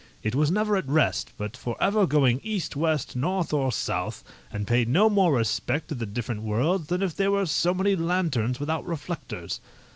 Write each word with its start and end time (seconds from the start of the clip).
It 0.23 0.33
was 0.33 0.49
never 0.49 0.75
at 0.77 0.89
rest, 0.89 1.31
but 1.37 1.55
for 1.55 1.77
ever 1.79 2.07
going 2.07 2.41
east, 2.41 2.75
west, 2.75 3.15
north, 3.15 3.53
or 3.53 3.71
south, 3.71 4.23
and 4.51 4.65
paid 4.65 4.89
no 4.89 5.11
more 5.11 5.35
respect 5.35 5.89
to 5.89 5.93
the 5.93 6.07
different 6.07 6.41
worlds 6.41 6.87
than 6.87 7.03
if 7.03 7.15
they 7.15 7.27
were 7.27 7.45
so 7.45 7.71
many 7.71 7.95
lanterns 7.95 8.59
without 8.59 8.83
reflectors. 8.87 9.61